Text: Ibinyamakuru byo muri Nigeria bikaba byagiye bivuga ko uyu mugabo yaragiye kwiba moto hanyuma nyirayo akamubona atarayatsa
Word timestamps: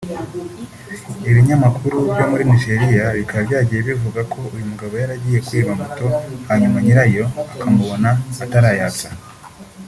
Ibinyamakuru 1.29 1.95
byo 2.13 2.25
muri 2.31 2.43
Nigeria 2.51 3.05
bikaba 3.17 3.41
byagiye 3.47 3.81
bivuga 3.89 4.21
ko 4.31 4.39
uyu 4.53 4.69
mugabo 4.71 4.93
yaragiye 5.01 5.39
kwiba 5.47 5.71
moto 5.79 6.05
hanyuma 6.49 6.77
nyirayo 6.85 7.25
akamubona 7.57 8.09
atarayatsa 8.43 9.09